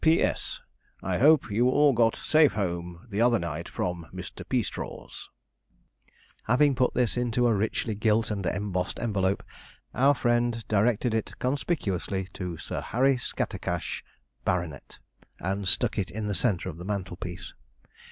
[0.03, 0.61] 'P.S.
[1.03, 4.43] I hope you all got safe home the other night from Mr.
[4.43, 5.29] Peastraw's.'
[6.45, 9.43] Having put this into a richly gilt and embossed envelope,
[9.93, 14.03] our friend directed it conspicuously to Sir Harry Scattercash,
[14.43, 14.97] Bart.,
[15.39, 17.53] and stuck it in the centre of the mantelpiece.